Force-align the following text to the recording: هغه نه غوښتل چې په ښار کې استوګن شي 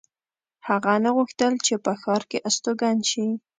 هغه 0.67 0.93
نه 1.03 1.09
غوښتل 1.15 1.53
چې 1.65 1.73
په 1.83 1.91
ښار 2.01 2.21
کې 2.29 2.39
استوګن 2.47 2.97
شي 3.09 3.27